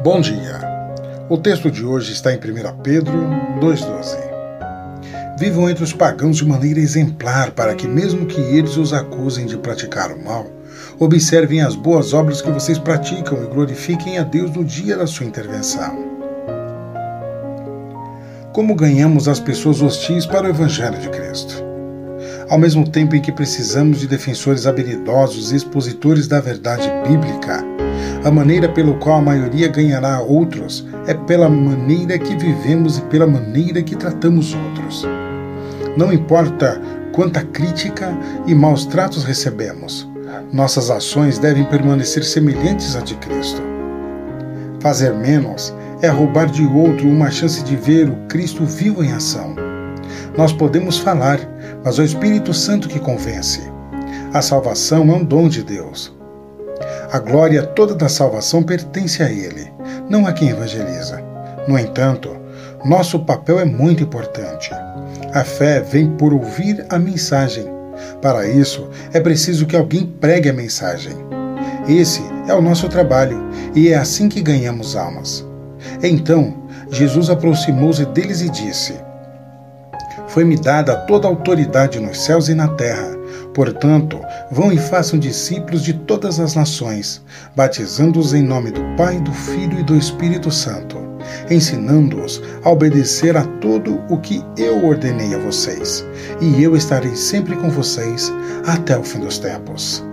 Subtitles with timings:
[0.00, 0.60] Bom dia.
[1.28, 2.40] O texto de hoje está em 1
[2.84, 3.18] Pedro
[3.60, 4.16] 2,12.
[5.36, 9.56] Vivam entre os pagãos de maneira exemplar, para que, mesmo que eles os acusem de
[9.56, 10.46] praticar o mal,
[11.00, 15.26] observem as boas obras que vocês praticam e glorifiquem a Deus no dia da sua
[15.26, 15.98] intervenção.
[18.52, 21.64] Como ganhamos as pessoas hostis para o Evangelho de Cristo?
[22.48, 27.67] Ao mesmo tempo em que precisamos de defensores habilidosos e expositores da verdade bíblica,
[28.28, 33.26] a maneira pelo qual a maioria ganhará outros é pela maneira que vivemos e pela
[33.26, 35.06] maneira que tratamos outros.
[35.96, 36.78] Não importa
[37.10, 38.14] quanta crítica
[38.46, 40.06] e maus tratos recebemos,
[40.52, 43.62] nossas ações devem permanecer semelhantes à de Cristo.
[44.80, 49.56] Fazer menos é roubar de outro uma chance de ver o Cristo vivo em ação.
[50.36, 51.40] Nós podemos falar,
[51.82, 53.62] mas é o Espírito Santo que convence.
[54.34, 56.17] A salvação é um dom de Deus.
[57.12, 59.72] A glória toda da salvação pertence a Ele,
[60.08, 61.22] não a quem evangeliza.
[61.66, 62.36] No entanto,
[62.84, 64.70] nosso papel é muito importante.
[65.32, 67.66] A fé vem por ouvir a mensagem.
[68.22, 71.12] Para isso, é preciso que alguém pregue a mensagem.
[71.88, 73.38] Esse é o nosso trabalho
[73.74, 75.44] e é assim que ganhamos almas.
[76.02, 76.54] Então,
[76.90, 78.94] Jesus aproximou-se deles e disse:
[80.38, 83.10] Foi-me dada toda a autoridade nos céus e na terra.
[83.52, 84.20] Portanto,
[84.52, 87.20] vão e façam discípulos de todas as nações,
[87.56, 90.96] batizando-os em nome do Pai, do Filho e do Espírito Santo,
[91.50, 96.06] ensinando-os a obedecer a tudo o que eu ordenei a vocês,
[96.40, 98.32] e eu estarei sempre com vocês
[98.64, 100.04] até o fim dos tempos.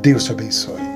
[0.00, 0.91] Deus te abençoe.